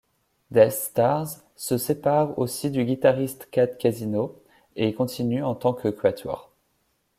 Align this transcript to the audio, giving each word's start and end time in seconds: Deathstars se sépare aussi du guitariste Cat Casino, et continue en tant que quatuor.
Deathstars 0.49 1.43
se 1.55 1.77
sépare 1.77 2.39
aussi 2.39 2.71
du 2.71 2.85
guitariste 2.85 3.47
Cat 3.51 3.67
Casino, 3.67 4.41
et 4.75 4.95
continue 4.95 5.43
en 5.43 5.53
tant 5.53 5.73
que 5.75 5.89
quatuor. 5.89 6.51